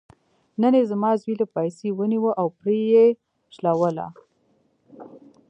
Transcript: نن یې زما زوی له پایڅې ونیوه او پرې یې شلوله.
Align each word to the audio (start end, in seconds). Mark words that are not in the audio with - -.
نن 0.61 0.73
یې 0.79 0.83
زما 0.91 1.11
زوی 1.21 1.35
له 1.41 1.45
پایڅې 1.53 1.87
ونیوه 1.93 2.31
او 2.41 2.47
پرې 2.59 2.77
یې 2.93 3.05
شلوله. 3.55 4.07